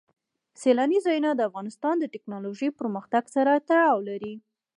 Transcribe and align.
سیلانی 0.61 0.99
ځایونه 1.05 1.29
د 1.33 1.41
افغانستان 1.49 1.95
د 1.99 2.05
تکنالوژۍ 2.13 2.69
پرمختګ 2.79 3.23
سره 3.35 3.51
تړاو 3.67 3.97
لري. 4.09 4.33